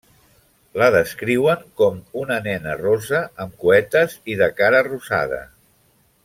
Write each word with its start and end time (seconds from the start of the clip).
La 0.81 0.85
descriuen 0.95 1.61
com 1.81 1.99
una 2.23 2.37
nena 2.47 2.73
rossa 2.81 3.21
amb 3.45 3.61
cuetes 3.65 4.17
i 4.35 4.39
de 4.41 4.49
cara 4.63 4.83
rosada. 4.93 5.45